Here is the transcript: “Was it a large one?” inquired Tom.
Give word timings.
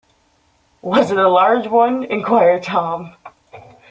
“Was 0.81 1.11
it 1.11 1.19
a 1.19 1.29
large 1.29 1.67
one?” 1.67 2.03
inquired 2.03 2.63
Tom. 2.63 3.13